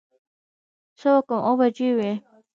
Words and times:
څه 0.99 1.11
کم 1.27 1.39
اووه 1.49 1.55
بجې 1.59 1.89
وې. 1.97 2.11